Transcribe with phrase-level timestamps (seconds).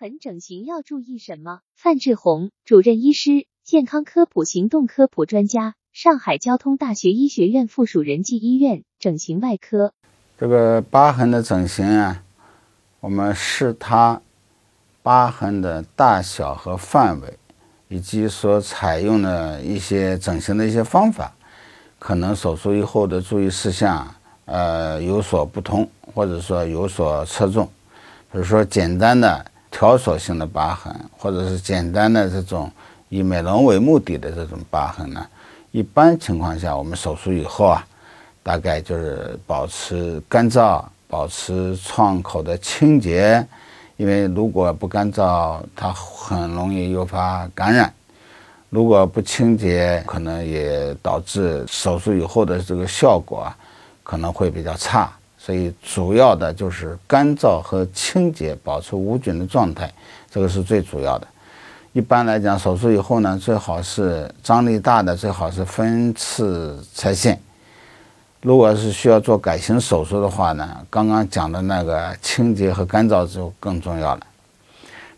[0.00, 1.60] 痕整形要注意什么？
[1.76, 9.92] 范志红主任医师，健康科普行动科普专家，上海交通大学医学院附属仁济医院整形外科。
[10.36, 12.24] 这个疤痕的整形啊，
[12.98, 14.20] 我们视它
[15.02, 17.38] 疤痕的大小和范围，
[17.86, 21.36] 以及所采用的一些整形的一些方法，
[22.00, 24.12] 可能手术以后的注意事项
[24.46, 27.64] 呃有所不同，或者说有所侧重。
[28.32, 29.52] 比如说简单的。
[29.84, 32.72] 条索性的疤痕，或者是简单的这种
[33.10, 35.26] 以美容为目的的这种疤痕呢，
[35.72, 37.86] 一般情况下，我们手术以后啊，
[38.42, 43.46] 大概就是保持干燥，保持创口的清洁，
[43.98, 47.86] 因为如果不干燥，它很容易诱发感染；
[48.70, 53.54] 如果不清洁，可能也导致手术以后的这个效果啊，
[54.02, 55.12] 可能会比较差。
[55.44, 59.92] 所以主要的就是干燥和清洁，保持无菌的状态，
[60.30, 61.26] 这个是最主要的。
[61.92, 67.38] 一般来讲，手术以后呢，最好是张力大的，最好是分次拆线。
[68.40, 74.26] 如果是需要做改型手术的话呢，刚刚讲的那个清洁和干燥就更重要了。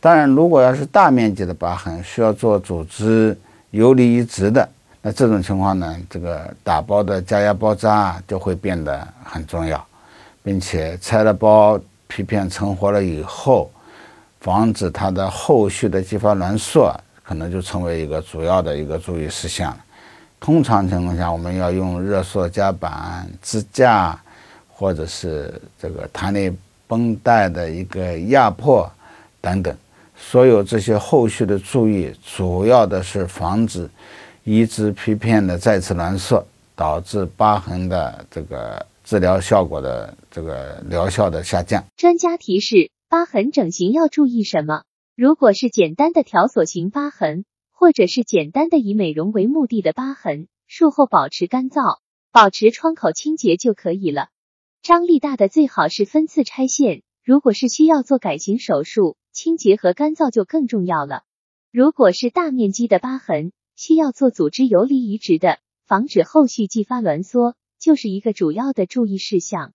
[0.00, 3.38] 当然，如果要是大面积的疤痕，需要做组织
[3.72, 4.66] 游离移植的，
[5.02, 9.86] 那这种情况呢，这个打包的加压包扎就会变得很重要。
[10.44, 13.70] 并且拆了包皮片成活了以后，
[14.40, 19.78] 防止它的后续的继发挛缩，可能就成为一个主要的一个注意事项了。
[20.38, 24.20] 通常情况下，我们要用热缩夹板、支架，
[24.68, 26.54] 或者是这个弹力
[26.86, 28.88] 绷带的一个压迫
[29.40, 29.74] 等等。
[30.14, 33.88] 所有这些后续的注意，主要的是防止
[34.42, 38.86] 移植皮片的再次挛缩，导致疤痕的这个。
[39.04, 41.84] 治疗效果的这个疗效的下降。
[41.96, 44.82] 专家提示：疤痕整形要注意什么？
[45.14, 51.98] 如果是简单的条索型疤痕，或者是简单的以美容为目的的疤痕，术后保持干燥，
[52.32, 54.28] 保持创口清洁就可以了。
[54.82, 57.02] 张力大的最好是分次拆线。
[57.22, 61.22] 如果是需要做改型手术，清洁和干燥就更重要了。
[61.72, 67.54] 如果是大面积的疤痕，需要做组织游离移植的，防止后续继发挛缩。
[67.84, 69.72] 就是一个主要的注意事项。